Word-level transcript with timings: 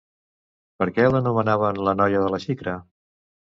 Per 0.83 0.87
què 0.95 1.05
l'anomenaven 1.09 1.83
la 1.89 1.95
noia 2.01 2.25
de 2.27 2.35
la 2.37 2.43
xicra? 2.49 2.77